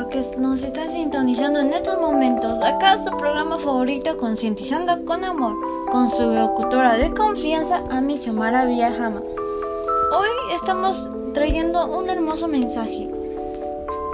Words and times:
porque 0.00 0.24
nos 0.38 0.62
está 0.62 0.88
sintonizando 0.88 1.60
en 1.60 1.74
estos 1.74 2.00
momentos. 2.00 2.58
Acá 2.64 2.96
su 3.04 3.14
programa 3.18 3.58
favorito, 3.58 4.16
Concientizando 4.16 5.04
con 5.04 5.24
Amor, 5.24 5.54
con 5.90 6.10
su 6.10 6.22
locutora 6.22 6.94
de 6.94 7.10
confianza, 7.10 7.82
Ami 7.90 8.18
Xiomara 8.18 8.64
Villarjama. 8.64 9.20
Hoy 9.20 10.28
estamos 10.54 10.96
trayendo 11.34 11.86
un 11.86 12.08
hermoso 12.08 12.48
mensaje, 12.48 13.10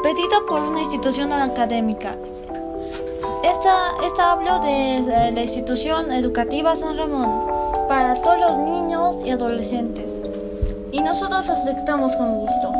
pedido 0.02 0.44
por 0.48 0.60
una 0.60 0.80
institución 0.80 1.32
académica. 1.32 2.16
Esta, 3.44 3.92
esta 4.04 4.32
hablo 4.32 4.58
de 4.58 5.30
la 5.32 5.42
institución 5.42 6.10
educativa 6.10 6.74
San 6.74 6.96
Ramón, 6.96 7.46
para 7.88 8.20
todos 8.22 8.40
los 8.40 8.58
niños 8.58 9.16
y 9.24 9.30
adolescentes. 9.30 10.06
Y 10.90 11.00
nosotros 11.00 11.48
aceptamos 11.48 12.10
con 12.16 12.40
gusto. 12.40 12.75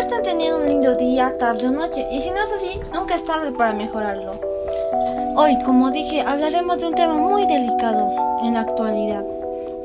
Espero 0.00 0.16
estén 0.16 0.38
teniendo 0.38 0.60
un 0.60 0.66
lindo 0.66 0.94
día, 0.94 1.36
tarde 1.36 1.66
o 1.66 1.70
noche. 1.70 2.08
Y 2.10 2.22
si 2.22 2.30
no 2.30 2.38
es 2.38 2.50
así, 2.56 2.80
nunca 2.90 3.16
es 3.16 3.22
tarde 3.22 3.52
para 3.52 3.74
mejorarlo. 3.74 4.32
Hoy, 5.36 5.62
como 5.66 5.90
dije, 5.90 6.22
hablaremos 6.22 6.78
de 6.78 6.86
un 6.86 6.94
tema 6.94 7.16
muy 7.16 7.44
delicado 7.46 8.10
en 8.42 8.54
la 8.54 8.60
actualidad. 8.60 9.26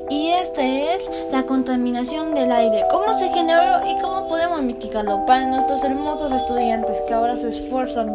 Y 0.09 0.29
este 0.29 0.95
es 0.95 1.03
la 1.33 1.43
contaminación 1.43 2.33
del 2.33 2.49
aire. 2.49 2.85
¿Cómo 2.91 3.13
se 3.13 3.27
generó 3.27 3.85
y 3.85 4.01
cómo 4.01 4.29
podemos 4.29 4.61
mitigarlo 4.61 5.25
para 5.25 5.47
nuestros 5.47 5.83
hermosos 5.83 6.31
estudiantes 6.31 6.95
que 7.09 7.13
ahora 7.13 7.35
se 7.35 7.49
esfuerzan 7.49 8.07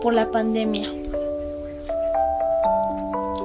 por 0.00 0.14
la 0.14 0.28
pandemia? 0.28 0.92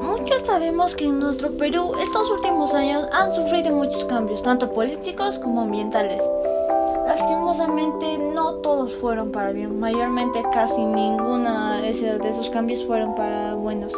Muchos 0.02 0.48
sabemos 0.48 0.96
que 0.96 1.06
en 1.06 1.20
nuestro 1.20 1.56
Perú 1.60 1.94
estos 2.02 2.32
últimos 2.32 2.74
años 2.74 3.08
han 3.14 3.32
sufrido 3.36 3.72
muchos 3.72 4.04
cambios, 4.06 4.42
tanto 4.42 4.68
políticos 4.74 5.38
como 5.38 5.62
ambientales. 5.62 6.24
Lastimosamente 7.58 8.20
no 8.20 8.54
todos 8.56 8.96
fueron 8.98 9.32
para 9.32 9.52
bien, 9.52 9.80
mayormente 9.80 10.44
casi 10.54 10.80
ninguna 10.80 11.78
de 11.82 11.90
esos 11.90 12.52
cambios 12.52 12.86
fueron 12.86 13.16
para 13.16 13.56
buenos. 13.56 13.92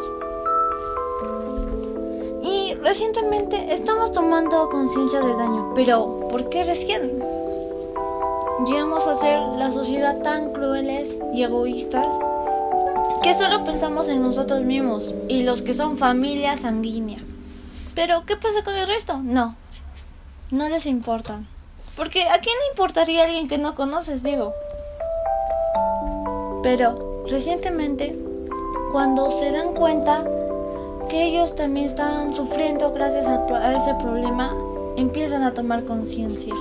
Y 2.42 2.74
recientemente 2.76 3.74
estamos 3.74 4.14
tomando 4.14 4.70
conciencia 4.70 5.20
del 5.20 5.38
daño, 5.38 5.74
pero 5.76 6.30
¿por 6.30 6.48
qué 6.48 6.64
recién? 6.64 7.20
Llegamos 8.66 9.06
a 9.06 9.18
ser 9.18 9.42
la 9.42 9.72
sociedad 9.72 10.22
tan 10.22 10.54
crueles 10.54 11.18
y 11.34 11.44
egoístas 11.44 12.08
que 13.22 13.34
solo 13.34 13.66
pensamos 13.66 14.08
en 14.08 14.22
nosotros 14.22 14.62
mismos 14.62 15.14
y 15.28 15.44
los 15.44 15.62
que 15.64 15.74
son 15.74 15.98
familia 15.98 16.56
sanguínea. 16.56 17.20
Pero 17.94 18.26
¿qué 18.26 18.38
pasa 18.38 18.64
con 18.64 18.76
el 18.76 18.88
resto? 18.88 19.18
No, 19.18 19.58
no 20.50 20.70
les 20.70 20.86
importan. 20.86 21.59
Porque 21.96 22.24
¿a 22.24 22.40
quién 22.40 22.56
le 22.60 22.72
importaría 22.72 23.24
alguien 23.24 23.48
que 23.48 23.58
no 23.58 23.76
conoces, 23.76 24.24
digo? 24.24 24.54
Pero 26.64 27.24
recientemente, 27.30 28.18
cuando 28.92 29.32
se 29.32 29.52
dan 29.52 29.74
cuenta 29.74 30.24
que 31.08 31.24
ellos 31.24 31.56
también 31.56 31.88
están 31.88 32.34
sufriendo 32.34 32.92
gracias 32.94 33.26
a, 33.26 33.76
ese 33.76 33.94
problema, 33.96 34.56
empiezan 34.96 35.44
a 35.44 35.54
tomar 35.54 35.86
conciencia. 35.86 36.54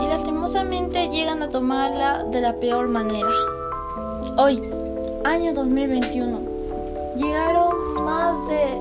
Y 0.00 0.06
lastimosamente 0.06 1.08
llegan 1.08 1.42
a 1.42 1.50
tomarla 1.50 2.24
de 2.24 2.40
la 2.40 2.54
peor 2.54 2.88
manera. 2.88 3.28
Hoy, 4.36 4.62
año 5.24 5.52
2021, 5.52 6.40
llegaron 7.16 8.04
más 8.04 8.48
de 8.48 8.78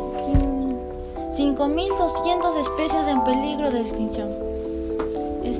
5.200 1.38 2.60
especies 2.60 3.08
en 3.08 3.24
peligro 3.24 3.72
de 3.72 3.82
extinción 3.82 4.49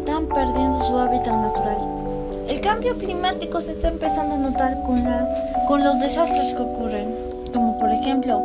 están 0.10 0.26
perdiendo 0.26 0.84
su 0.86 0.98
hábitat 0.98 1.36
natural. 1.36 1.78
El 2.48 2.62
cambio 2.62 2.98
climático 2.98 3.62
se 3.62 3.74
está 3.74 3.90
empezando 3.90 4.36
a 4.36 4.38
notar 4.40 4.76
con, 5.68 5.84
los 5.84 6.00
desastres 6.00 6.52
que 6.52 6.64
ocurren, 6.64 7.14
como 7.54 7.78
por 7.78 7.92
ejemplo 7.92 8.42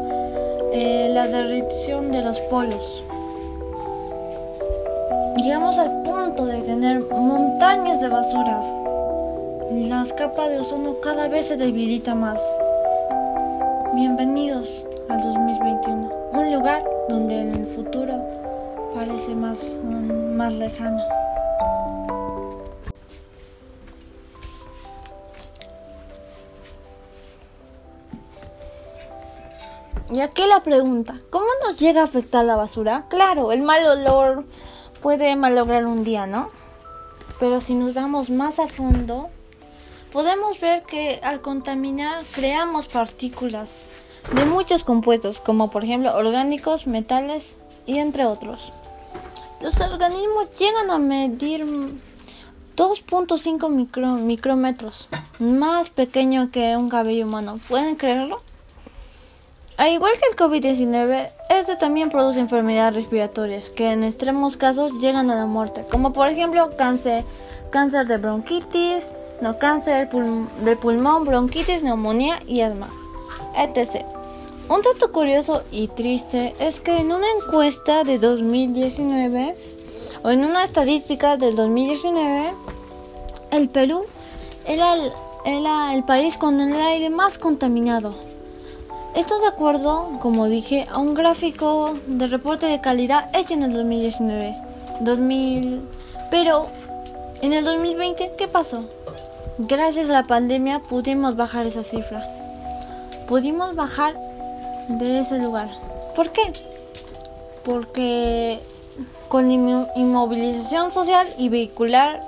eh, 0.74 1.08
la 1.10 1.26
derritición 1.26 2.12
de 2.12 2.20
los 2.20 2.38
polos. 2.50 3.02
Llegamos 5.42 5.78
al 5.78 6.02
punto 6.02 6.44
de 6.44 6.60
tener 6.60 7.00
montañas 7.10 7.98
de 8.02 8.08
basuras. 8.08 8.66
Las 9.72 10.12
capas 10.12 10.50
de 10.50 10.58
ozono 10.58 10.96
cada 11.02 11.28
vez 11.28 11.46
se 11.46 11.56
debilita 11.56 12.14
más. 12.14 12.38
Bienvenidos 13.94 14.84
al 15.08 15.22
2021, 15.22 16.12
un 16.34 16.52
lugar 16.52 16.84
donde 17.08 17.40
el 17.40 17.66
futuro 17.68 18.20
parece 18.94 19.34
más, 19.34 19.56
más 19.82 20.52
lejano. 20.52 21.23
Y 30.14 30.20
aquí 30.20 30.46
la 30.46 30.62
pregunta, 30.62 31.20
¿cómo 31.28 31.46
nos 31.66 31.80
llega 31.80 32.02
a 32.02 32.04
afectar 32.04 32.44
la 32.44 32.54
basura? 32.54 33.06
Claro, 33.08 33.50
el 33.50 33.62
mal 33.62 33.84
olor 33.84 34.44
puede 35.02 35.34
malograr 35.34 35.86
un 35.86 36.04
día, 36.04 36.24
¿no? 36.24 36.50
Pero 37.40 37.60
si 37.60 37.74
nos 37.74 37.94
vamos 37.94 38.30
más 38.30 38.60
a 38.60 38.68
fondo, 38.68 39.28
podemos 40.12 40.60
ver 40.60 40.84
que 40.84 41.18
al 41.24 41.40
contaminar 41.40 42.24
creamos 42.32 42.86
partículas 42.86 43.74
de 44.32 44.44
muchos 44.44 44.84
compuestos, 44.84 45.40
como 45.40 45.68
por 45.68 45.82
ejemplo 45.82 46.14
orgánicos, 46.14 46.86
metales 46.86 47.56
y 47.84 47.98
entre 47.98 48.24
otros. 48.24 48.72
Los 49.60 49.80
organismos 49.80 50.46
llegan 50.56 50.92
a 50.92 50.98
medir 50.98 51.66
2.5 52.76 54.20
micrómetros, 54.20 55.08
más 55.40 55.90
pequeño 55.90 56.52
que 56.52 56.76
un 56.76 56.88
cabello 56.88 57.26
humano. 57.26 57.58
¿Pueden 57.66 57.96
creerlo? 57.96 58.40
Al 59.76 59.90
igual 59.90 60.12
que 60.12 60.30
el 60.30 60.36
COVID-19, 60.36 61.30
este 61.50 61.74
también 61.74 62.08
produce 62.08 62.38
enfermedades 62.38 62.94
respiratorias 62.94 63.70
que 63.70 63.90
en 63.90 64.04
extremos 64.04 64.56
casos 64.56 64.92
llegan 65.00 65.32
a 65.32 65.34
la 65.34 65.46
muerte, 65.46 65.84
como 65.90 66.12
por 66.12 66.28
ejemplo 66.28 66.70
cáncer, 66.78 67.24
cáncer 67.70 68.06
de 68.06 68.18
bronquitis, 68.18 69.04
no 69.40 69.58
cáncer 69.58 70.08
de 70.08 70.76
pulmón, 70.76 71.24
bronquitis, 71.24 71.82
neumonía 71.82 72.38
y 72.46 72.60
asma, 72.60 72.88
etc. 73.56 74.04
Un 74.68 74.80
dato 74.82 75.10
curioso 75.10 75.64
y 75.72 75.88
triste 75.88 76.54
es 76.60 76.78
que 76.78 76.96
en 76.96 77.10
una 77.10 77.26
encuesta 77.42 78.04
de 78.04 78.20
2019 78.20 79.56
o 80.22 80.30
en 80.30 80.44
una 80.44 80.62
estadística 80.62 81.36
del 81.36 81.56
2019, 81.56 82.52
el 83.50 83.68
Perú 83.70 84.04
era 84.66 85.92
el 85.94 86.04
país 86.04 86.36
con 86.36 86.60
el 86.60 86.80
aire 86.80 87.10
más 87.10 87.38
contaminado 87.38 88.33
esto 89.14 89.38
de 89.38 89.46
acuerdo, 89.46 90.18
como 90.20 90.46
dije, 90.46 90.86
a 90.90 90.98
un 90.98 91.14
gráfico 91.14 91.96
de 92.06 92.26
reporte 92.26 92.66
de 92.66 92.80
calidad 92.80 93.30
hecho 93.34 93.54
en 93.54 93.62
el 93.62 93.72
2019. 93.72 94.56
2000... 95.00 95.82
Pero 96.30 96.66
en 97.40 97.52
el 97.52 97.64
2020, 97.64 98.32
¿qué 98.36 98.48
pasó? 98.48 98.84
Gracias 99.58 100.10
a 100.10 100.12
la 100.12 100.24
pandemia 100.24 100.80
pudimos 100.80 101.36
bajar 101.36 101.66
esa 101.66 101.84
cifra. 101.84 102.26
Pudimos 103.28 103.76
bajar 103.76 104.14
de 104.88 105.20
ese 105.20 105.38
lugar. 105.38 105.70
¿Por 106.16 106.30
qué? 106.30 106.52
Porque 107.64 108.60
con 109.28 109.50
inmovilización 109.50 110.92
social 110.92 111.28
y 111.38 111.48
vehicular 111.48 112.20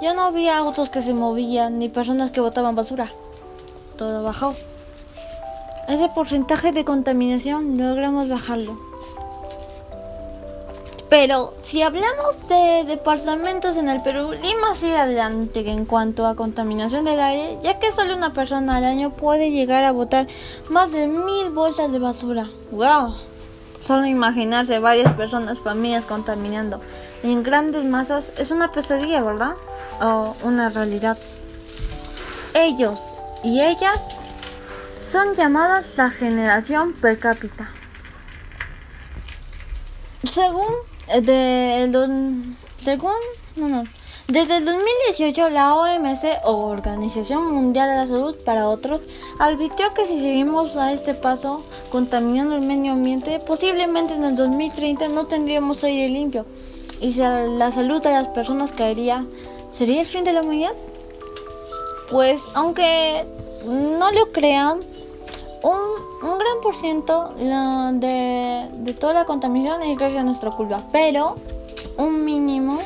ya 0.00 0.12
no 0.12 0.22
había 0.22 0.58
autos 0.58 0.90
que 0.90 1.02
se 1.02 1.14
movían 1.14 1.78
ni 1.78 1.88
personas 1.88 2.32
que 2.32 2.40
botaban 2.40 2.74
basura. 2.74 3.12
Todo 3.96 4.24
bajó 4.24 4.56
ese 5.88 6.08
porcentaje 6.08 6.70
de 6.70 6.84
contaminación 6.84 7.76
logramos 7.76 8.28
bajarlo. 8.28 8.78
Pero 11.08 11.52
si 11.60 11.82
hablamos 11.82 12.48
de 12.48 12.84
departamentos 12.86 13.76
en 13.76 13.90
el 13.90 14.02
Perú, 14.02 14.32
Lima 14.32 14.74
sigue 14.74 14.96
adelante 14.96 15.60
en 15.70 15.84
cuanto 15.84 16.26
a 16.26 16.34
contaminación 16.34 17.04
del 17.04 17.20
aire, 17.20 17.58
ya 17.62 17.78
que 17.78 17.92
solo 17.92 18.16
una 18.16 18.32
persona 18.32 18.76
al 18.76 18.84
año 18.84 19.10
puede 19.10 19.50
llegar 19.50 19.84
a 19.84 19.92
botar 19.92 20.26
más 20.70 20.90
de 20.90 21.08
mil 21.08 21.50
bolsas 21.50 21.92
de 21.92 21.98
basura. 21.98 22.48
¡Wow! 22.70 23.14
Solo 23.78 24.06
imaginarse 24.06 24.78
varias 24.78 25.12
personas, 25.12 25.58
familias 25.58 26.06
contaminando 26.06 26.80
en 27.22 27.42
grandes 27.42 27.84
masas 27.84 28.30
es 28.36 28.50
una 28.50 28.72
pesadilla, 28.72 29.22
¿verdad? 29.22 29.54
O 30.00 30.34
una 30.42 30.70
realidad. 30.70 31.18
Ellos 32.54 32.98
y 33.44 33.60
ellas 33.60 33.98
son 35.12 35.34
llamadas 35.34 35.98
la 35.98 36.08
generación 36.08 36.94
per 36.94 37.18
cápita. 37.18 37.70
Según, 40.24 40.72
eh, 41.08 41.20
de, 41.20 41.82
el, 41.82 42.56
según 42.76 43.12
no, 43.56 43.68
no, 43.68 43.84
desde 44.28 44.56
el 44.56 44.64
2018 44.64 45.50
la 45.50 45.74
OMS 45.74 46.20
o 46.44 46.52
Organización 46.68 47.52
Mundial 47.52 47.90
de 47.90 47.96
la 47.96 48.06
Salud 48.06 48.36
para 48.46 48.66
otros 48.66 49.02
advirtió 49.38 49.92
que 49.92 50.06
si 50.06 50.18
seguimos 50.18 50.76
a 50.76 50.92
este 50.92 51.12
paso 51.12 51.62
contaminando 51.90 52.54
el 52.54 52.62
medio 52.62 52.92
ambiente, 52.92 53.38
posiblemente 53.38 54.14
en 54.14 54.24
el 54.24 54.34
2030 54.34 55.08
no 55.08 55.26
tendríamos 55.26 55.84
aire 55.84 56.08
limpio 56.08 56.46
y 57.00 57.12
la 57.12 57.70
salud 57.70 58.00
de 58.00 58.12
las 58.12 58.28
personas 58.28 58.72
caería 58.72 59.26
¿Sería 59.72 60.02
el 60.02 60.06
fin 60.06 60.22
de 60.22 60.34
la 60.34 60.42
humanidad? 60.42 60.74
Pues 62.10 62.42
aunque 62.54 63.24
no 63.66 64.10
lo 64.12 64.30
crean, 64.30 64.80
un, 65.62 66.28
un 66.28 66.38
gran 66.38 66.60
por 66.62 66.74
ciento 66.76 67.34
de, 67.36 68.68
de 68.72 68.94
toda 68.94 69.14
la 69.14 69.24
contaminación 69.24 69.82
es 69.82 69.98
gracias 69.98 70.20
a 70.20 70.24
nuestra 70.24 70.50
culpa, 70.50 70.82
pero 70.92 71.36
un 71.96 72.24
mínimo 72.24 72.80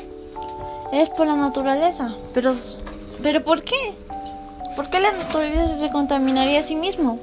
es 0.93 1.11
por 1.11 1.27
la 1.27 1.37
naturaleza. 1.37 2.15
Pero, 2.35 2.55
pero 3.23 3.43
¿por 3.43 3.63
qué? 3.63 3.95
¿Por 4.75 4.91
qué 4.91 5.01
la 5.01 5.13
naturaleza 5.13 5.79
se 5.79 5.91
contaminaría 5.91 6.61
a 6.61 6.63
sí 6.63 6.75
mismo? 6.75 7.19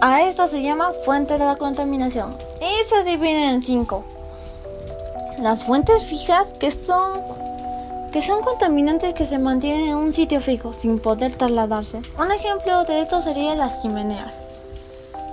A 0.00 0.22
esta 0.22 0.48
se 0.48 0.62
llama 0.62 0.92
fuente 1.04 1.36
de 1.36 1.44
la 1.44 1.56
contaminación 1.56 2.34
y 2.60 2.88
se 2.88 3.04
dividen 3.04 3.50
en 3.50 3.62
cinco. 3.62 4.04
Las 5.38 5.64
fuentes 5.64 6.04
fijas 6.04 6.52
que 6.58 6.70
son 6.70 7.20
que 8.12 8.22
son 8.22 8.40
contaminantes 8.40 9.14
que 9.14 9.26
se 9.26 9.38
mantienen 9.38 9.90
en 9.90 9.96
un 9.96 10.12
sitio 10.12 10.40
fijo 10.40 10.72
sin 10.72 10.98
poder 10.98 11.36
trasladarse. 11.36 12.02
Un 12.18 12.32
ejemplo 12.32 12.84
de 12.84 13.02
esto 13.02 13.22
sería 13.22 13.54
las 13.54 13.82
chimeneas. 13.82 14.32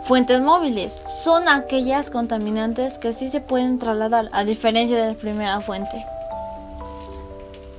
Fuentes 0.05 0.39
móviles 0.39 0.93
son 1.23 1.49
aquellas 1.49 2.09
contaminantes 2.09 2.97
que 2.97 3.13
sí 3.13 3.29
se 3.29 3.41
pueden 3.41 3.77
trasladar, 3.79 4.29
a 4.31 4.43
diferencia 4.43 4.97
de 4.97 5.13
la 5.13 5.17
primera 5.17 5.59
fuente. 5.59 6.05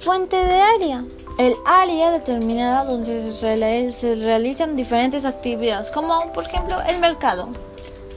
Fuente 0.00 0.36
de 0.36 0.60
área. 0.60 1.04
El 1.38 1.54
área 1.64 2.10
determinada 2.10 2.84
donde 2.84 3.32
se, 3.32 4.14
realizan 4.16 4.76
diferentes 4.76 5.24
actividades, 5.24 5.90
como 5.92 6.32
por 6.32 6.44
ejemplo 6.44 6.76
el 6.88 6.98
mercado. 6.98 7.48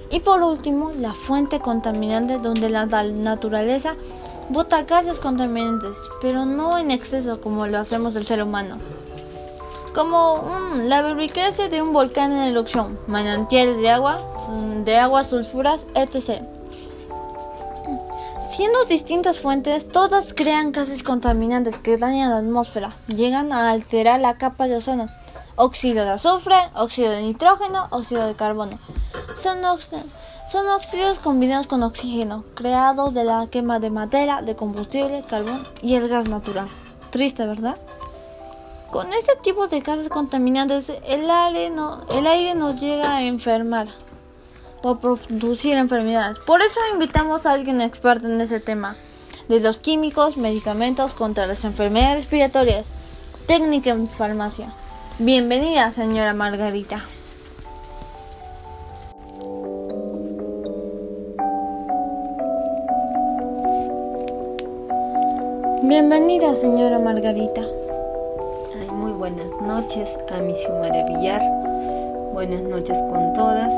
Y 0.10 0.20
por 0.20 0.42
último, 0.42 0.92
la 0.92 1.14
fuente 1.14 1.60
contaminante 1.60 2.38
donde 2.38 2.70
la 2.70 2.86
naturaleza 2.86 3.96
bota 4.52 4.84
gases 4.84 5.20
contaminantes, 5.20 5.98
pero 6.22 6.46
no 6.46 6.78
en 6.78 6.92
exceso 6.92 7.40
como 7.40 7.68
lo 7.68 7.80
hacemos 7.80 8.16
el 8.16 8.26
ser 8.26 8.44
humano. 8.44 8.78
Como 9.96 10.42
la 10.84 11.02
verbicacia 11.02 11.68
de 11.70 11.82
un 11.82 11.94
volcán 11.94 12.32
en 12.32 12.44
erupción, 12.44 13.00
manantiales 13.08 13.78
de 13.78 13.90
agua, 13.90 14.20
de 14.84 14.98
aguas 14.98 15.28
sulfuras, 15.28 15.82
etc. 15.96 16.42
Siendo 18.52 18.86
distintas 18.86 19.40
fuentes, 19.40 19.88
todas 19.88 20.34
crean 20.34 20.72
gases 20.72 21.04
contaminantes 21.04 21.78
que 21.78 21.98
dañan 21.98 22.32
la 22.32 22.38
atmósfera, 22.38 22.92
llegan 23.08 23.54
a 23.54 23.72
alterar 23.72 24.20
la 24.20 24.36
capa 24.36 24.68
de 24.68 24.78
ozono, 24.78 25.08
óxido 25.56 26.04
de 26.04 26.12
azufre, 26.12 26.56
óxido 26.76 27.12
de 27.12 27.22
nitrógeno, 27.22 27.88
óxido 27.92 28.28
de 28.28 28.36
carbono. 28.36 28.78
Son, 29.42 29.62
son 30.52 30.68
óxidos 30.68 31.18
combinados 31.20 31.66
con 31.66 31.82
oxígeno, 31.82 32.44
creados 32.56 33.14
de 33.14 33.24
la 33.24 33.48
quema 33.50 33.80
de 33.80 33.90
madera, 33.90 34.42
de 34.42 34.54
combustible, 34.54 35.24
carbón 35.30 35.64
y 35.82 35.96
el 35.96 36.10
gas 36.10 36.28
natural. 36.28 36.68
Triste, 37.10 37.46
¿verdad? 37.46 37.78
Con 38.92 39.14
este 39.14 39.38
tipo 39.42 39.70
de 39.70 39.80
gases 39.80 40.10
contaminantes, 40.10 40.92
el 41.08 41.32
aire, 41.32 41.70
no, 41.70 42.06
el 42.12 42.28
aire 42.28 42.54
nos 42.54 42.82
llega 42.82 43.16
a 43.16 43.24
enfermar 43.24 43.88
o 44.84 44.96
producir 44.96 45.78
enfermedades. 45.78 46.38
Por 46.40 46.62
eso 46.62 46.82
invitamos 46.92 47.46
a 47.46 47.54
alguien 47.54 47.80
experto 47.80 48.28
en 48.28 48.42
ese 48.42 48.60
tema, 48.60 48.98
de 49.48 49.62
los 49.62 49.78
químicos, 49.78 50.36
medicamentos 50.36 51.14
contra 51.14 51.48
las 51.48 51.64
enfermedades 51.64 52.24
respiratorias, 52.24 52.86
técnica 53.48 53.92
en 53.92 54.10
farmacia. 54.10 54.74
Bienvenida, 55.18 55.94
señora 55.94 56.34
Margarita. 56.34 57.06
Bienvenida, 65.92 66.56
señora 66.56 67.00
Margarita. 67.00 67.60
muy 68.94 69.12
buenas 69.12 69.60
noches 69.60 70.18
a 70.30 70.38
Misión 70.38 70.80
Maravillar. 70.80 71.42
Buenas 72.32 72.62
noches 72.62 72.98
con 73.12 73.34
todas 73.34 73.74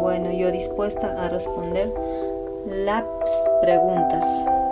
bueno, 0.00 0.32
yo 0.32 0.50
dispuesta 0.50 1.24
a 1.24 1.28
responder 1.28 1.88
las 2.84 3.04
preguntas. 3.62 4.24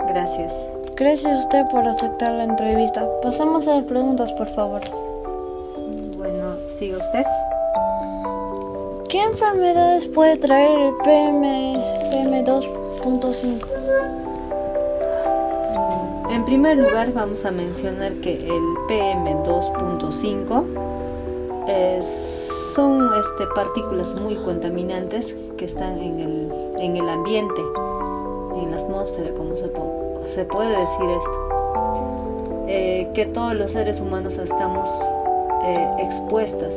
Gracias. 0.09 0.51
Gracias 0.97 1.31
a 1.31 1.39
usted 1.39 1.65
por 1.71 1.87
aceptar 1.87 2.33
la 2.33 2.43
entrevista. 2.43 3.07
Pasamos 3.23 3.65
a 3.69 3.75
las 3.75 3.85
preguntas, 3.85 4.29
por 4.33 4.47
favor. 4.47 4.81
Bueno, 6.17 6.57
siga 6.77 6.97
usted. 6.97 7.23
¿Qué 9.07 9.21
enfermedades 9.21 10.07
puede 10.07 10.35
traer 10.35 10.77
el 10.77 10.93
PM, 11.05 11.77
PM2.5? 12.11 13.76
En 16.37 16.45
primer 16.45 16.77
lugar, 16.77 17.11
vamos 17.13 17.43
a 17.45 17.51
mencionar 17.51 18.13
que 18.21 18.35
el 18.35 18.63
PM2.5 18.87 20.65
es 21.67 22.05
son 22.75 23.09
este, 23.19 23.47
partículas 23.55 24.13
muy 24.13 24.35
contaminantes 24.35 25.35
que 25.57 25.65
están 25.65 25.99
en 25.99 26.19
el, 26.19 26.51
en 26.77 26.95
el 26.95 27.09
ambiente, 27.09 27.59
en 28.55 28.69
la 28.69 28.77
atmósfera, 28.77 29.33
como 29.33 29.55
se, 29.55 29.71
se 30.31 30.45
puede 30.45 30.77
decir 30.77 31.09
esto. 31.09 32.65
Eh, 32.67 33.09
que 33.15 33.25
todos 33.25 33.55
los 33.55 33.71
seres 33.71 33.99
humanos 33.99 34.37
estamos 34.37 34.91
eh, 35.63 35.89
expuestas. 35.97 36.75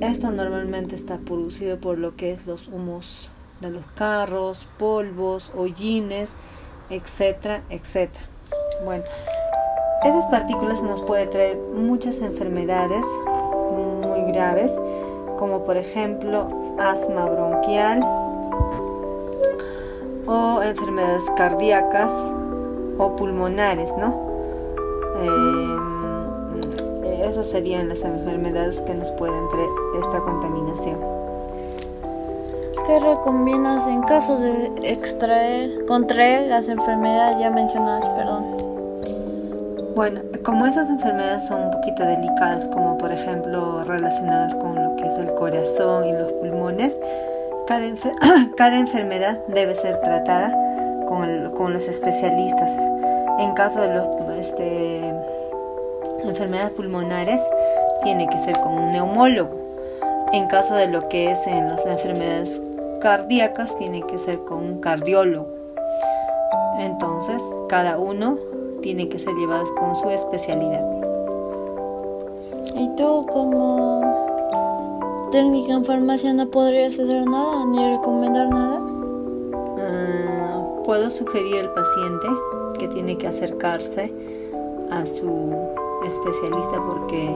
Esto 0.00 0.32
normalmente 0.32 0.96
está 0.96 1.18
producido 1.18 1.78
por 1.78 1.96
lo 1.96 2.16
que 2.16 2.32
es 2.32 2.44
los 2.48 2.66
humos 2.66 3.30
de 3.60 3.70
los 3.70 3.84
carros, 3.94 4.66
polvos, 4.80 5.52
hollines, 5.56 6.28
etcétera, 6.90 7.62
etcétera. 7.70 8.24
Bueno, 8.84 9.04
esas 10.04 10.26
partículas 10.30 10.82
nos 10.82 11.00
pueden 11.02 11.30
traer 11.30 11.56
muchas 11.74 12.16
enfermedades, 12.16 13.04
graves, 14.26 14.70
como 15.38 15.64
por 15.64 15.76
ejemplo 15.76 16.48
asma 16.78 17.26
bronquial 17.26 18.00
o 20.26 20.62
enfermedades 20.62 21.24
cardíacas 21.36 22.10
o 22.98 23.16
pulmonares, 23.16 23.90
¿no? 23.96 24.14
Eh, 25.22 25.76
esas 27.28 27.48
serían 27.48 27.88
las 27.88 28.00
enfermedades 28.00 28.80
que 28.82 28.94
nos 28.94 29.10
pueden 29.12 29.48
traer 29.48 29.68
esta 30.02 30.20
contaminación. 30.20 31.19
¿Qué 32.90 32.98
recomiendas 32.98 33.86
en 33.86 34.02
caso 34.02 34.36
de 34.36 34.72
extraer, 34.82 35.86
contraer 35.86 36.48
las 36.48 36.68
enfermedades 36.68 37.38
ya 37.38 37.48
mencionadas? 37.48 38.08
Perdón. 38.16 38.56
Bueno, 39.94 40.20
como 40.42 40.66
esas 40.66 40.90
enfermedades 40.90 41.46
son 41.46 41.66
un 41.66 41.70
poquito 41.70 42.04
delicadas, 42.04 42.66
como 42.74 42.98
por 42.98 43.12
ejemplo 43.12 43.84
relacionadas 43.84 44.52
con 44.56 44.74
lo 44.74 44.96
que 44.96 45.04
es 45.04 45.20
el 45.20 45.32
corazón 45.36 46.08
y 46.08 46.12
los 46.14 46.32
pulmones, 46.32 46.92
cada, 47.68 47.86
cada 48.56 48.76
enfermedad 48.76 49.38
debe 49.46 49.76
ser 49.76 50.00
tratada 50.00 50.50
con, 51.08 51.52
con, 51.52 51.72
los 51.72 51.82
especialistas. 51.82 52.72
En 53.38 53.52
caso 53.52 53.82
de 53.82 53.94
los 53.94 54.06
este, 54.36 55.14
enfermedades 56.24 56.72
pulmonares, 56.72 57.40
tiene 58.02 58.26
que 58.26 58.38
ser 58.40 58.58
con 58.58 58.72
un 58.72 58.90
neumólogo. 58.90 59.56
En 60.32 60.48
caso 60.48 60.74
de 60.74 60.88
lo 60.88 61.08
que 61.08 61.30
es 61.30 61.46
en 61.46 61.68
las 61.68 61.86
enfermedades 61.86 62.60
cardíacas, 63.00 63.76
tiene 63.76 64.02
que 64.02 64.18
ser 64.18 64.38
con 64.40 64.58
un 64.58 64.80
cardiólogo. 64.80 65.48
Entonces, 66.78 67.42
cada 67.68 67.98
uno 67.98 68.38
tienen 68.82 69.08
que 69.08 69.18
ser 69.18 69.34
llevadas 69.34 69.68
con 69.72 69.96
su 69.96 70.08
especialidad. 70.10 70.84
¿Y 72.74 72.88
tú 72.96 73.26
como 73.26 74.00
técnica 75.32 75.74
en 75.74 75.84
farmacia 75.84 76.32
no 76.32 76.48
podrías 76.48 76.98
hacer 76.98 77.28
nada 77.28 77.64
ni 77.66 77.96
recomendar 77.96 78.48
nada? 78.48 78.80
Ah, 79.78 80.62
puedo 80.84 81.10
sugerir 81.10 81.56
al 81.56 81.72
paciente 81.74 82.28
que 82.78 82.88
tiene 82.88 83.18
que 83.18 83.26
acercarse 83.26 84.12
a 84.90 85.04
su 85.06 85.52
especialista 86.06 86.82
porque 86.86 87.34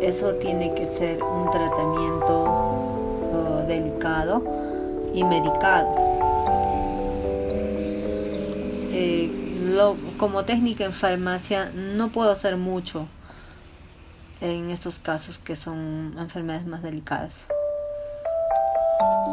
eso 0.00 0.34
tiene 0.34 0.74
que 0.74 0.86
ser 0.86 1.22
un 1.22 1.50
tratamiento 1.50 2.44
oh, 2.44 3.62
delicado 3.66 4.42
y 5.14 5.24
medicado. 5.24 5.94
Eh, 8.92 9.30
como 10.18 10.44
técnica 10.44 10.84
en 10.84 10.92
farmacia 10.92 11.70
no 11.74 12.10
puedo 12.10 12.30
hacer 12.30 12.56
mucho 12.56 13.06
en 14.40 14.70
estos 14.70 14.98
casos 14.98 15.38
que 15.38 15.56
son 15.56 16.14
enfermedades 16.18 16.66
más 16.66 16.82
delicadas. 16.82 17.46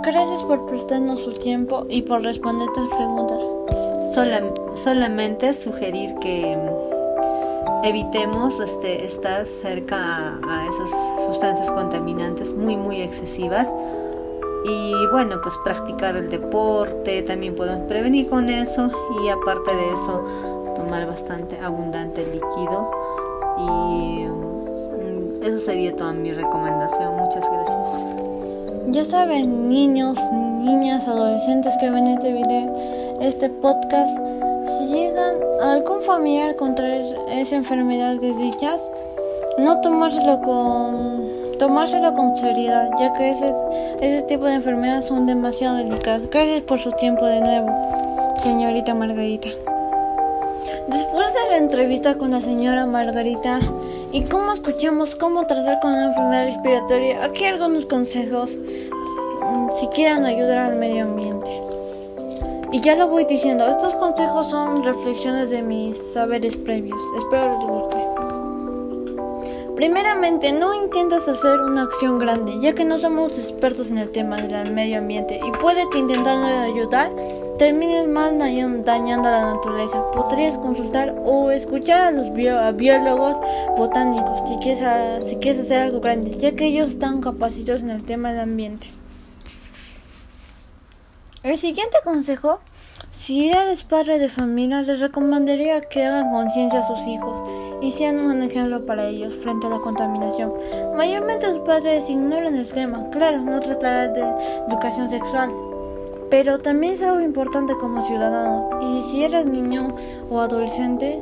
Gracias 0.04 0.44
por 0.44 0.66
prestarnos 0.66 1.20
su 1.20 1.34
tiempo 1.34 1.86
y 1.90 2.02
por 2.02 2.22
responder 2.24 2.68
estas 2.70 2.88
preguntas. 2.88 3.38
solamente 4.84 5.54
sugerir 5.54 6.16
que 6.16 6.58
evitemos 7.84 8.60
este, 8.60 9.06
estar 9.06 9.46
cerca 9.46 9.98
a, 9.98 10.40
a 10.48 10.68
esas 10.68 10.90
sustancias 11.28 11.70
contaminantes 11.72 12.54
muy 12.54 12.78
muy 12.78 13.02
excesivas 13.02 13.68
y 14.64 14.94
bueno 15.12 15.40
pues 15.42 15.56
practicar 15.64 16.16
el 16.16 16.30
deporte 16.30 17.24
también 17.24 17.56
podemos 17.56 17.88
prevenir 17.88 18.30
con 18.30 18.50
eso 18.50 18.92
y 19.24 19.30
aparte 19.30 19.74
de 19.76 19.90
eso 19.90 20.52
tomar 20.76 21.06
bastante 21.08 21.60
abundante 21.60 22.26
líquido 22.26 22.92
y 23.58 24.26
mm, 24.26 25.44
eso 25.44 25.60
sería 25.60 25.92
toda 25.94 26.14
mi 26.14 26.32
recomendación. 26.32 27.16
Muchas 27.16 27.44
gracias. 27.52 27.82
Ya 28.88 29.06
saben, 29.06 29.70
niños, 29.70 30.18
niñas, 30.34 31.08
adolescentes 31.08 31.74
que 31.80 31.90
ven 31.90 32.08
este 32.08 32.34
video, 32.34 33.18
este 33.22 33.50
podcast, 33.50 34.12
si 34.68 34.88
llegan 34.88 35.36
a 35.62 35.74
algún 35.74 36.02
familiar 36.02 36.56
contra 36.56 36.98
esa 37.30 37.56
enfermedad 37.56 38.20
de 38.20 38.34
dichas, 38.34 38.82
no 39.58 39.80
tomárselo 39.82 40.40
con 40.40 41.21
tomárselo 41.62 42.16
con 42.16 42.36
seriedad, 42.36 42.90
ya 42.98 43.14
que 43.14 43.30
ese, 43.30 43.54
ese 44.02 44.24
tipo 44.24 44.46
de 44.46 44.56
enfermedades 44.56 45.06
son 45.06 45.28
demasiado 45.28 45.78
delicadas. 45.78 46.28
Gracias 46.32 46.64
por 46.64 46.80
su 46.80 46.92
tiempo 46.94 47.24
de 47.24 47.40
nuevo, 47.40 47.68
señorita 48.42 48.96
Margarita. 48.96 49.50
Después 50.88 51.28
de 51.36 51.50
la 51.52 51.58
entrevista 51.58 52.18
con 52.18 52.32
la 52.32 52.42
señora 52.42 52.88
Margarita 52.88 53.60
y 54.12 54.24
cómo 54.24 54.54
escuchamos 54.54 55.14
cómo 55.14 55.46
tratar 55.46 55.80
con 55.82 55.94
una 55.94 56.06
enfermedad 56.06 56.46
respiratoria, 56.46 57.24
aquí 57.24 57.46
algunos 57.46 57.86
consejos 57.86 58.58
mm, 58.58 59.68
si 59.80 59.86
quieren 59.90 60.26
ayudar 60.26 60.72
al 60.72 60.78
medio 60.78 61.04
ambiente. 61.04 61.62
Y 62.72 62.82
ya 62.82 62.96
lo 62.96 63.08
voy 63.08 63.26
diciendo, 63.26 63.68
estos 63.68 63.94
consejos 63.98 64.50
son 64.50 64.84
reflexiones 64.84 65.52
de 65.52 65.62
mis 65.62 65.96
saberes 66.12 66.56
previos. 66.56 66.98
Espero 67.20 67.50
les 67.50 67.70
guste. 67.70 68.11
Primeramente, 69.82 70.54
no 70.54 70.76
intentes 70.76 71.28
hacer 71.28 71.60
una 71.60 71.82
acción 71.82 72.20
grande, 72.20 72.60
ya 72.60 72.74
que 72.74 72.86
no 72.86 73.00
somos 73.00 73.36
expertos 73.40 73.90
en 73.90 73.98
el 73.98 74.12
tema 74.12 74.38
del 74.38 74.72
medio 74.72 75.00
ambiente 75.00 75.40
y 75.44 75.52
puede 75.54 75.90
que 75.90 75.98
intentando 75.98 76.46
ayudar 76.46 77.10
termines 77.58 78.08
más 78.08 78.32
dañando 78.38 79.28
a 79.28 79.32
la 79.32 79.54
naturaleza. 79.54 80.12
Podrías 80.12 80.56
consultar 80.56 81.16
o 81.26 81.50
escuchar 81.50 82.02
a 82.02 82.12
los 82.12 82.32
biólogos 82.32 83.38
botánicos 83.76 84.48
si 84.50 84.58
quieres, 84.58 85.28
si 85.28 85.38
quieres 85.38 85.66
hacer 85.66 85.80
algo 85.80 86.00
grande, 86.00 86.30
ya 86.38 86.52
que 86.52 86.68
ellos 86.68 86.92
están 86.92 87.20
capacitados 87.20 87.82
en 87.82 87.90
el 87.90 88.04
tema 88.04 88.34
del 88.34 88.42
ambiente. 88.42 88.86
El 91.42 91.58
siguiente 91.58 91.98
consejo 92.04 92.60
si 93.12 93.50
eres 93.50 93.84
padre 93.84 94.18
de 94.18 94.30
familia, 94.30 94.82
les 94.82 95.00
recomendaría 95.00 95.80
que 95.82 96.04
hagan 96.04 96.32
conciencia 96.32 96.80
a 96.80 96.88
sus 96.88 97.00
hijos 97.08 97.71
y 97.82 97.92
sean 97.92 98.20
un 98.20 98.42
ejemplo 98.42 98.86
para 98.86 99.08
ellos 99.08 99.36
frente 99.36 99.68
a 99.68 99.72
la 99.72 99.80
contaminación. 99.80 100.54
Mayormente 100.96 101.52
los 101.52 101.62
padres 101.62 102.10
ignoran 102.10 102.56
el 102.56 102.68
tema, 102.68 103.10
claro, 103.10 103.40
no 103.42 103.60
tratará 103.60 104.08
de 104.08 104.22
educación 104.68 105.10
sexual, 105.10 105.52
pero 106.30 106.60
también 106.60 106.94
es 106.94 107.02
algo 107.02 107.22
importante 107.22 107.74
como 107.76 108.06
ciudadano. 108.08 108.70
Y 108.82 109.04
si 109.12 109.24
eres 109.24 109.46
niño 109.46 109.96
o 110.30 110.40
adolescente, 110.40 111.22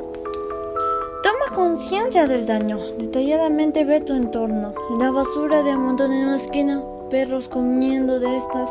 toma 1.22 1.56
conciencia 1.56 2.26
del 2.28 2.46
daño. 2.46 2.78
Detalladamente 2.98 3.84
ve 3.84 4.00
tu 4.00 4.14
entorno. 4.14 4.72
La 4.98 5.10
basura 5.10 5.62
de 5.62 5.74
un 5.74 5.86
montón 5.86 6.12
en 6.12 6.26
una 6.26 6.36
esquina, 6.36 6.82
perros 7.10 7.48
comiendo 7.48 8.20
de 8.20 8.36
estas. 8.36 8.70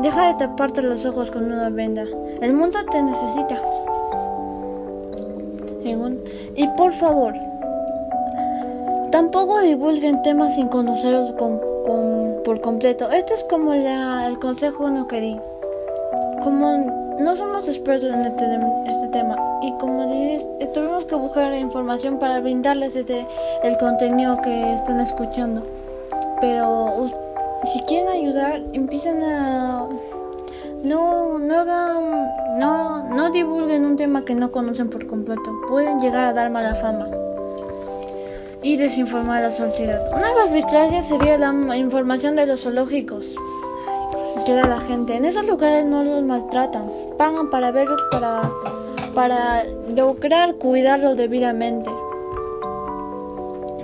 Deja 0.00 0.28
de 0.28 0.34
taparte 0.34 0.82
los 0.82 1.06
ojos 1.06 1.30
con 1.30 1.44
una 1.44 1.70
venda. 1.70 2.04
El 2.40 2.52
mundo 2.52 2.78
te 2.90 3.02
necesita. 3.02 3.60
Y 5.84 6.68
por 6.76 6.92
favor, 6.92 7.34
tampoco 9.10 9.60
divulguen 9.60 10.22
temas 10.22 10.54
sin 10.54 10.68
conocerlos 10.68 11.32
por 12.44 12.60
completo. 12.60 13.10
Esto 13.10 13.34
es 13.34 13.44
como 13.44 13.72
el 13.74 14.38
consejo 14.38 14.84
uno 14.84 15.06
que 15.08 15.20
di. 15.20 15.36
Como 16.42 16.78
no 17.20 17.36
somos 17.36 17.68
expertos 17.68 18.12
en 18.12 18.20
este, 18.22 18.44
este 18.86 19.08
tema 19.08 19.36
y 19.62 19.72
como 19.78 20.10
dije, 20.10 20.46
tuvimos 20.74 21.04
que 21.04 21.14
buscar 21.14 21.54
información 21.54 22.18
para 22.18 22.40
brindarles 22.40 22.96
este, 22.96 23.26
el 23.62 23.76
contenido 23.78 24.36
que 24.42 24.74
están 24.74 25.00
escuchando. 25.00 25.62
Pero 26.40 27.06
si 27.72 27.80
quieren 27.82 28.08
ayudar, 28.08 28.62
empiecen 28.72 29.22
a 29.22 29.86
no 30.82 31.21
hagan, 31.62 32.58
no, 32.58 33.08
no 33.08 33.30
divulguen 33.30 33.84
un 33.84 33.96
tema 33.96 34.24
que 34.24 34.34
no 34.34 34.50
conocen 34.50 34.88
por 34.88 35.06
completo. 35.06 35.60
Pueden 35.68 35.98
llegar 35.98 36.24
a 36.24 36.32
dar 36.32 36.50
mala 36.50 36.74
fama 36.76 37.08
y 38.62 38.76
desinformar 38.76 39.44
a 39.44 39.48
la 39.48 39.56
sociedad. 39.56 40.00
Una 40.14 40.28
de 40.28 40.34
las 40.34 40.52
vigilancias 40.52 41.06
sería 41.06 41.38
la 41.38 41.76
información 41.76 42.36
de 42.36 42.46
los 42.46 42.62
zoológicos 42.62 43.26
que 44.44 44.54
da 44.54 44.66
la 44.66 44.80
gente. 44.80 45.16
En 45.16 45.24
esos 45.24 45.46
lugares 45.46 45.84
no 45.84 46.02
los 46.02 46.22
maltratan, 46.22 46.84
pagan 47.16 47.50
para 47.50 47.70
verlos 47.70 48.00
para, 48.10 48.42
para 49.14 49.64
lograr 49.94 50.56
cuidarlos 50.56 51.16
debidamente. 51.16 51.90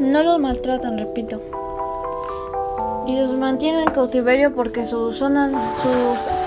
No 0.00 0.22
los 0.22 0.38
maltratan, 0.38 0.98
repito. 0.98 1.40
Y 3.06 3.18
los 3.18 3.32
mantienen 3.32 3.88
en 3.88 3.94
cautiverio 3.94 4.52
porque 4.52 4.86
sus 4.86 5.16
zonas, 5.16 5.50
sus 5.82 6.37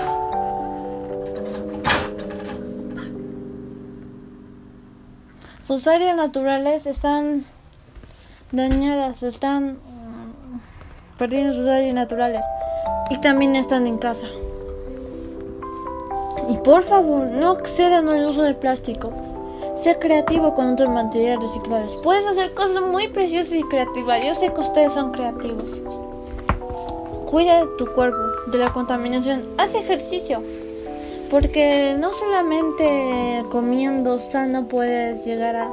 sus 5.72 5.88
áreas 5.88 6.14
naturales 6.14 6.84
están 6.84 7.46
dañadas 8.50 9.22
están 9.22 9.78
mm, 9.78 11.16
perdiendo 11.16 11.54
sus 11.54 11.66
áreas 11.66 11.94
naturales 11.94 12.42
y 13.08 13.18
también 13.22 13.56
están 13.56 13.86
en 13.86 13.96
casa. 13.96 14.26
Y 16.50 16.58
por 16.58 16.82
favor, 16.82 17.24
no 17.24 17.58
excedan 17.58 18.06
el 18.10 18.26
uso 18.26 18.42
de 18.42 18.52
plástico. 18.52 19.12
Sea 19.76 19.98
creativo 19.98 20.54
con 20.54 20.74
otros 20.74 20.90
materiales 20.90 21.48
reciclables. 21.48 22.02
Puedes 22.02 22.26
hacer 22.26 22.52
cosas 22.52 22.82
muy 22.82 23.08
preciosas 23.08 23.54
y 23.54 23.62
creativas. 23.62 24.22
Yo 24.22 24.34
sé 24.34 24.52
que 24.52 24.60
ustedes 24.60 24.92
son 24.92 25.10
creativos. 25.10 25.80
Cuida 27.30 27.60
de 27.60 27.66
tu 27.78 27.86
cuerpo, 27.94 28.18
de 28.48 28.58
la 28.58 28.70
contaminación. 28.74 29.42
Haz 29.56 29.74
ejercicio. 29.74 30.42
Porque 31.32 31.96
no 31.98 32.12
solamente 32.12 33.42
comiendo 33.50 34.20
sano 34.20 34.66
puedes 34.68 35.24
llegar 35.24 35.56
a... 35.56 35.66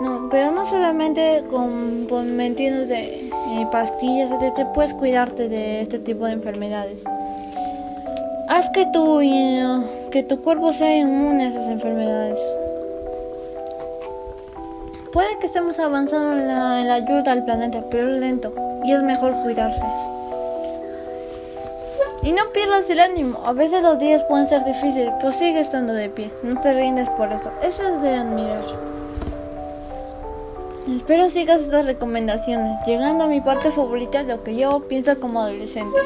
No, 0.00 0.28
pero 0.30 0.52
no 0.52 0.64
solamente 0.64 1.42
con, 1.50 2.06
con 2.08 2.36
metiendo 2.36 2.86
de 2.86 3.26
eh, 3.26 3.66
pastillas, 3.72 4.30
etc. 4.30 4.68
Puedes 4.72 4.94
cuidarte 4.94 5.48
de 5.48 5.80
este 5.80 5.98
tipo 5.98 6.26
de 6.26 6.34
enfermedades. 6.34 7.02
Haz 8.48 8.70
que 8.70 8.86
tu, 8.92 9.18
que 10.12 10.22
tu 10.22 10.40
cuerpo 10.40 10.72
sea 10.72 10.96
inmune 10.96 11.46
a 11.46 11.48
esas 11.48 11.68
enfermedades. 11.68 12.38
Puede 15.12 15.36
que 15.40 15.48
estemos 15.48 15.80
avanzando 15.80 16.30
en 16.30 16.46
la, 16.46 16.80
en 16.80 16.86
la 16.86 16.94
ayuda 16.94 17.32
al 17.32 17.44
planeta, 17.44 17.84
pero 17.90 18.04
es 18.04 18.20
lento 18.20 18.54
y 18.84 18.92
es 18.92 19.02
mejor 19.02 19.34
cuidarse. 19.42 19.82
Y 22.22 22.32
no 22.32 22.52
pierdas 22.52 22.88
el 22.88 23.00
ánimo. 23.00 23.40
A 23.44 23.52
veces 23.52 23.82
los 23.82 23.98
días 23.98 24.22
pueden 24.28 24.48
ser 24.48 24.64
difíciles, 24.64 25.12
pero 25.18 25.32
sigue 25.32 25.60
estando 25.60 25.92
de 25.92 26.08
pie. 26.08 26.30
No 26.42 26.60
te 26.60 26.72
rindes 26.72 27.08
por 27.10 27.32
eso. 27.32 27.50
Eso 27.62 27.82
es 27.82 28.02
de 28.02 28.14
admirar. 28.14 28.64
Espero 30.96 31.28
sigas 31.28 31.60
estas 31.60 31.86
recomendaciones, 31.86 32.76
llegando 32.86 33.24
a 33.24 33.26
mi 33.28 33.40
parte 33.40 33.70
favorita, 33.70 34.22
lo 34.24 34.42
que 34.42 34.56
yo 34.56 34.80
pienso 34.88 35.18
como 35.20 35.40
adolescente. 35.40 35.98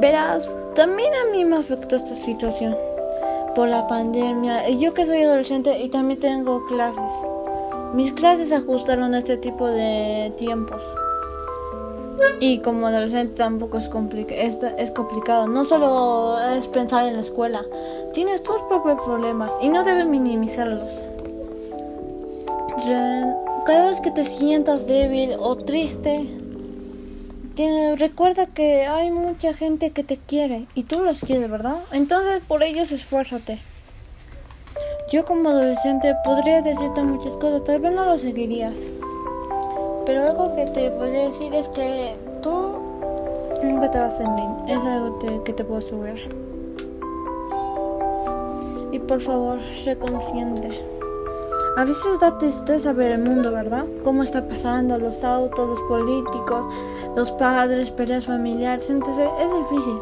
Verás, 0.00 0.48
también 0.74 1.10
a 1.14 1.32
mí 1.32 1.44
me 1.44 1.56
afectó 1.56 1.96
esta 1.96 2.14
situación 2.14 2.76
por 3.54 3.68
la 3.68 3.86
pandemia. 3.86 4.68
Y 4.68 4.78
yo 4.78 4.94
que 4.94 5.06
soy 5.06 5.22
adolescente 5.22 5.78
y 5.80 5.88
también 5.88 6.20
tengo 6.20 6.64
clases. 6.66 7.12
Mis 7.94 8.12
clases 8.12 8.50
se 8.50 8.54
ajustaron 8.54 9.14
a 9.14 9.18
este 9.18 9.36
tipo 9.38 9.66
de 9.66 10.32
tiempos. 10.36 10.82
Y 12.40 12.60
como 12.60 12.86
adolescente 12.86 13.34
tampoco 13.34 13.78
es, 13.78 13.88
es, 14.28 14.58
es, 14.76 14.90
complicado. 14.92 15.48
No 15.48 15.64
solo 15.64 16.38
es 16.40 16.66
pensar 16.68 17.06
en 17.06 17.14
la 17.14 17.20
escuela. 17.20 17.64
Tienes 18.12 18.42
tus 18.42 18.56
propios 18.68 19.00
problemas 19.02 19.50
y 19.60 19.68
no 19.68 19.82
debes 19.84 20.06
minimizarlos. 20.06 20.82
Cada 23.66 23.90
vez 23.90 24.00
que 24.00 24.10
te 24.10 24.24
sientas 24.24 24.86
débil 24.86 25.34
o 25.38 25.56
triste, 25.56 26.26
recuerda 27.96 28.46
que 28.46 28.86
hay 28.86 29.10
mucha 29.10 29.52
gente 29.52 29.90
que 29.90 30.04
te 30.04 30.16
quiere 30.16 30.66
y 30.74 30.84
tú 30.84 31.02
los 31.02 31.20
quieres, 31.20 31.50
¿verdad? 31.50 31.78
Entonces 31.92 32.40
por 32.46 32.62
ellos 32.62 32.92
esfuérzate. 32.92 33.58
Yo 35.12 35.24
como 35.24 35.50
adolescente 35.50 36.14
podría 36.24 36.62
decirte 36.62 37.02
muchas 37.02 37.32
cosas, 37.34 37.64
tal 37.64 37.80
vez 37.80 37.92
no 37.92 38.04
lo 38.04 38.18
seguirías. 38.18 38.74
Pero 40.08 40.22
algo 40.22 40.48
que 40.56 40.64
te 40.64 40.90
podría 40.92 41.28
decir 41.28 41.54
es 41.54 41.68
que 41.68 42.16
tú 42.42 42.80
nunca 43.62 43.90
te 43.90 43.98
vas 43.98 44.18
a 44.18 44.22
rendir. 44.22 44.48
Es 44.66 44.78
algo 44.78 45.18
que 45.44 45.52
te 45.52 45.62
puedo 45.62 45.80
asegurar. 45.80 46.16
Y 48.90 48.98
por 49.00 49.20
favor, 49.20 49.58
sé 49.84 49.98
consciente. 49.98 50.82
A 51.76 51.84
veces 51.84 52.18
da 52.22 52.38
tristeza 52.38 52.94
ver 52.94 53.10
el 53.10 53.22
mundo, 53.22 53.52
¿verdad? 53.52 53.84
Cómo 54.02 54.22
está 54.22 54.48
pasando, 54.48 54.96
los 54.96 55.22
autos, 55.22 55.68
los 55.68 55.80
políticos, 55.82 56.74
los 57.14 57.30
padres, 57.32 57.90
peleas 57.90 58.24
familiares. 58.24 58.88
Entonces 58.88 59.28
es 59.38 59.52
difícil. 59.68 59.98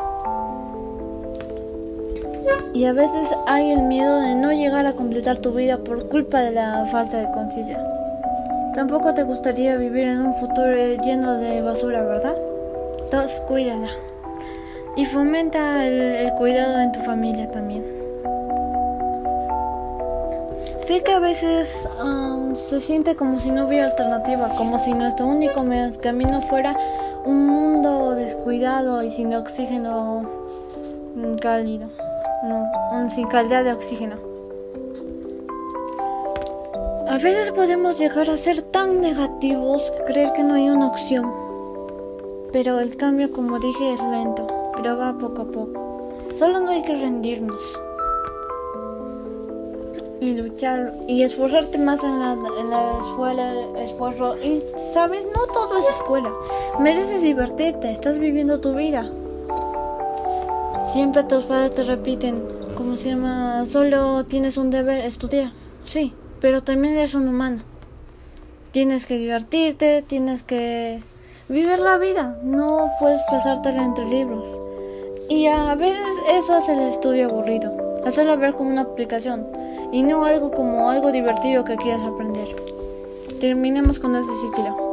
Y 2.75 2.84
a 2.84 2.92
veces 2.92 3.28
hay 3.48 3.72
el 3.72 3.82
miedo 3.82 4.20
de 4.20 4.36
no 4.36 4.52
llegar 4.52 4.86
a 4.86 4.92
completar 4.92 5.38
tu 5.38 5.50
vida 5.50 5.78
por 5.78 6.08
culpa 6.08 6.42
de 6.42 6.52
la 6.52 6.86
falta 6.92 7.16
de 7.16 7.32
conciencia. 7.32 7.96
Tampoco 8.76 9.14
te 9.14 9.23
gustaría 9.23 9.78
vivir 9.78 10.04
en 10.04 10.21
un 10.21 10.35
futuro 10.35 10.71
lleno 11.02 11.38
de 11.38 11.62
basura, 11.62 12.02
¿verdad? 12.02 12.37
Entonces 13.04 13.40
cuídala. 13.49 13.88
Y 14.97 15.06
fomenta 15.06 15.87
el, 15.87 16.30
cuidado 16.35 16.83
en 16.83 16.92
tu 16.92 17.00
familia 17.00 17.50
también. 17.50 17.83
Sé 20.87 21.02
que 21.02 21.11
a 21.11 21.21
veces 21.21 21.71
se 22.52 22.80
siente 22.80 23.16
como 23.16 23.40
si 23.40 23.50
no 23.50 23.66
hubiera 23.66 23.87
alternativa, 23.87 24.50
como 24.59 24.78
si 24.78 24.92
nuestro 24.92 25.26
único 25.26 25.64
camino 26.02 26.42
fuera 26.42 26.76
un 27.25 27.47
mundo 27.47 28.14
descuidado 28.14 29.02
y 29.02 29.11
sin 29.11 29.35
oxígeno 29.35 30.21
cálido, 31.40 31.88
no, 32.45 33.09
sin 33.09 33.26
calidad 33.28 33.64
de 33.64 33.73
oxígeno. 33.73 34.36
A 37.08 37.18
veces 37.18 37.52
podemos 37.52 38.00
llegar 38.00 38.28
a 38.28 38.36
ser 38.36 38.62
tan 38.62 39.00
negativos 39.00 39.80
que 39.92 40.12
creer 40.12 40.32
que 40.32 40.42
no 40.42 40.54
hay 40.54 40.68
una 40.68 40.88
opción. 40.88 41.32
Pero 42.52 42.80
el 42.80 42.96
cambio, 42.96 43.30
como 43.30 43.60
dije, 43.60 43.92
es 43.92 44.02
lento, 44.02 44.44
pero 44.75 44.96
va 44.96 45.16
poco 45.16 45.42
a 45.42 45.46
poco. 45.46 46.10
Solo 46.36 46.58
no 46.58 46.72
hay 46.72 46.82
que 46.82 46.96
rendirnos. 46.96 47.60
Y 50.20 50.32
luchar 50.32 50.94
y 51.06 51.22
esforzarte 51.22 51.78
más 51.78 52.02
en 52.02 52.18
la, 52.18 52.98
escuela, 52.98 53.52
esfuerzo. 53.78 54.36
Y 54.38 54.60
sabes, 54.92 55.28
no 55.32 55.46
todo 55.46 55.78
es 55.78 55.88
escuela. 55.88 56.32
Mereces 56.80 57.22
divertirte, 57.22 57.92
estás 57.92 58.18
viviendo 58.18 58.58
tu 58.58 58.75
vida. 58.75 59.08
Siempre 60.92 61.22
tus 61.22 61.44
padres 61.44 61.72
te 61.72 61.84
repiten, 61.84 62.42
como 62.75 62.96
se 62.96 63.10
llama, 63.10 63.64
solo 63.70 64.25
tienes 64.25 64.56
un 64.56 64.70
deber, 64.70 65.04
estudiar. 65.04 65.52
Sí, 65.84 66.12
pero 66.47 66.62
también 66.62 66.95
eres 66.95 67.15
un 67.15 67.26
humano. 67.26 67.62
Tienes 68.71 69.05
que 69.07 69.19
divertirte, 69.19 70.05
tienes 70.07 70.45
que 70.45 71.00
vivir 71.49 71.81
la 71.81 71.99
vida, 71.99 72.38
no 72.45 72.88
puedes 73.00 73.21
pasártela 73.29 73.83
entre 73.83 74.05
libros. 74.05 74.47
Y 75.29 75.49
a 75.49 75.75
veces 75.75 76.07
eso 76.31 76.55
hace 76.55 76.75
el 76.75 76.83
estudio 76.83 77.31
aburrido, 77.31 77.73
hacerlo 78.07 78.38
ver 78.38 78.55
como 78.55 78.71
una 78.71 78.83
aplicación 78.83 79.45
y 79.91 80.05
no 80.05 80.25
algo 80.25 80.53
como 80.53 80.88
algo 80.88 81.11
divertido 81.11 81.65
que 81.65 81.75
quieras 81.75 82.07
aprender. 82.07 82.47
Terminemos 83.41 83.99
con 83.99 84.15
este 84.15 84.31
ciclo. 84.41 84.86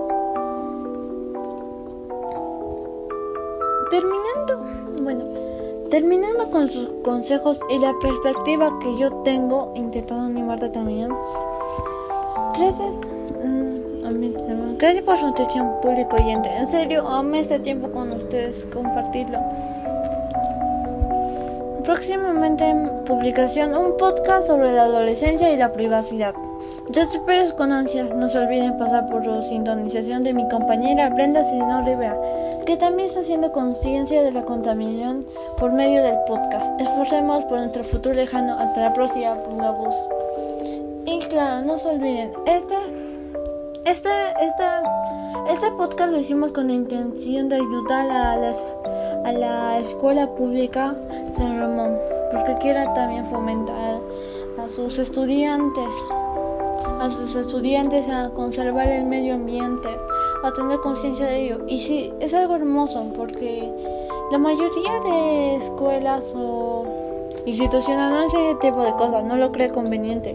Terminando 5.93 6.49
con 6.49 6.71
sus 6.71 6.89
consejos 7.03 7.59
y 7.69 7.77
la 7.77 7.93
perspectiva 7.99 8.79
que 8.79 8.97
yo 8.97 9.11
tengo, 9.21 9.73
intentando 9.75 10.23
animarte 10.23 10.69
también. 10.69 11.09
Gracias. 12.57 12.95
Mm, 13.43 14.77
gracias 14.79 15.03
por 15.03 15.19
su 15.19 15.27
atención 15.27 15.71
público 15.83 16.15
oyente. 16.15 16.49
En 16.49 16.67
serio, 16.71 17.07
amé 17.07 17.41
este 17.41 17.59
tiempo 17.59 17.91
con 17.91 18.11
ustedes, 18.11 18.65
compartirlo. 18.73 19.37
Próximamente 21.83 22.67
en 22.67 22.89
publicación 23.05 23.75
un 23.75 23.95
podcast 23.95 24.47
sobre 24.47 24.71
la 24.73 24.85
adolescencia 24.85 25.53
y 25.53 25.57
la 25.57 25.73
privacidad. 25.73 26.33
Yo 26.89 27.01
espero 27.01 27.55
con 27.55 27.71
ansias. 27.71 28.13
No 28.15 28.27
se 28.27 28.37
olviden 28.37 28.77
pasar 28.77 29.07
por 29.07 29.23
su 29.23 29.43
sintonización 29.43 30.23
de 30.23 30.33
mi 30.33 30.47
compañera 30.49 31.09
Brenda 31.09 31.43
Sino 31.45 31.81
Rivera, 31.83 32.17
que 32.65 32.75
también 32.75 33.07
está 33.07 33.21
haciendo 33.21 33.51
conciencia 33.53 34.21
de 34.21 34.31
la 34.31 34.43
contaminación 34.43 35.25
por 35.57 35.71
medio 35.71 36.03
del 36.03 36.17
podcast. 36.27 36.81
Esforcemos 36.81 37.45
por 37.45 37.59
nuestro 37.59 37.83
futuro 37.85 38.13
lejano. 38.13 38.57
Hasta 38.59 38.81
la 38.81 38.93
próxima, 38.93 39.33
voz. 39.33 39.95
Y 41.05 41.19
claro, 41.29 41.65
no 41.65 41.77
se 41.77 41.87
olviden, 41.87 42.31
este, 42.45 42.75
este, 43.85 44.09
este, 44.41 44.63
este 45.51 45.71
podcast 45.71 46.11
lo 46.11 46.17
hicimos 46.19 46.51
con 46.51 46.67
la 46.67 46.73
intención 46.73 47.49
de 47.49 47.55
ayudar 47.55 48.09
a, 48.09 48.33
a 49.25 49.31
la 49.31 49.79
escuela 49.79 50.27
pública 50.27 50.93
San 51.35 51.59
Ramón, 51.59 51.97
porque 52.31 52.55
quiere 52.59 52.85
también 52.93 53.25
fomentar 53.27 53.99
a 54.57 54.69
sus 54.69 54.97
estudiantes, 54.99 55.89
a 57.03 57.11
sus 57.11 57.35
estudiantes 57.35 58.07
a 58.07 58.29
conservar 58.29 58.87
el 58.87 59.05
medio 59.05 59.35
ambiente, 59.35 59.89
a 60.43 60.51
tener 60.53 60.79
conciencia 60.79 61.25
de 61.25 61.45
ello. 61.45 61.57
Y 61.67 61.77
sí, 61.79 62.13
es 62.21 62.33
algo 62.33 62.55
hermoso, 62.55 63.11
porque 63.15 63.69
la 64.31 64.37
mayoría 64.37 64.99
de 65.01 65.55
escuelas 65.57 66.25
o 66.33 66.85
instituciones 67.45 68.09
no 68.09 68.19
hacen 68.19 68.41
ese 68.41 68.55
tipo 68.55 68.81
de 68.83 68.93
cosas, 68.93 69.23
no 69.25 69.35
lo 69.35 69.51
cree 69.51 69.69
conveniente. 69.69 70.33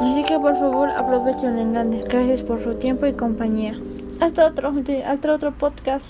Así 0.00 0.22
que 0.24 0.38
por 0.38 0.56
favor 0.58 0.90
aprovechen 0.90 1.58
el 1.58 1.72
grande. 1.72 2.04
Gracias 2.06 2.42
por 2.42 2.62
su 2.62 2.74
tiempo 2.74 3.06
y 3.06 3.14
compañía. 3.14 3.78
Hasta 4.20 4.46
otro, 4.46 4.72
hasta 5.06 5.32
otro 5.32 5.52
podcast. 5.52 6.04